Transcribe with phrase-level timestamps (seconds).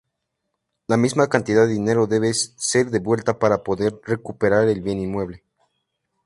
[0.87, 5.43] La misma cantidad de dinero debe ser devuelta para poder recuperar el bien inmueble.